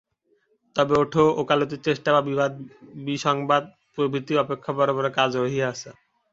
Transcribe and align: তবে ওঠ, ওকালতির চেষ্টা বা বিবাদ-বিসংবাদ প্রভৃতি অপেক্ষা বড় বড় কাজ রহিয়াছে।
তবে 0.75 0.93
ওঠ, 0.97 1.13
ওকালতির 1.41 1.81
চেষ্টা 1.87 2.09
বা 2.15 2.21
বিবাদ-বিসংবাদ 2.29 3.63
প্রভৃতি 3.93 4.33
অপেক্ষা 4.37 4.71
বড় 4.77 4.91
বড় 4.93 5.07
কাজ 5.17 5.31
রহিয়াছে। 5.37 5.89